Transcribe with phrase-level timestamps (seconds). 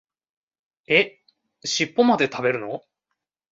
[0.87, 1.19] え、
[1.63, 2.81] しっぽまで食べるの？